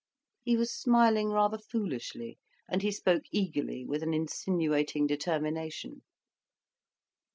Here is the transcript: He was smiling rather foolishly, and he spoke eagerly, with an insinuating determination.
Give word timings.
He 0.41 0.57
was 0.57 0.73
smiling 0.73 1.29
rather 1.29 1.59
foolishly, 1.59 2.39
and 2.67 2.81
he 2.81 2.91
spoke 2.91 3.21
eagerly, 3.31 3.85
with 3.85 4.01
an 4.01 4.15
insinuating 4.15 5.05
determination. 5.05 6.01